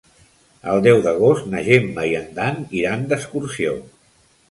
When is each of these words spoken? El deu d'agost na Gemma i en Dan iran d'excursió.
El 0.71 0.81
deu 0.87 1.01
d'agost 1.09 1.45
na 1.53 1.63
Gemma 1.69 2.07
i 2.15 2.17
en 2.23 2.27
Dan 2.41 2.61
iran 2.83 3.09
d'excursió. 3.13 3.81